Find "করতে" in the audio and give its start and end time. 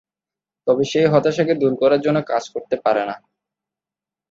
2.53-2.75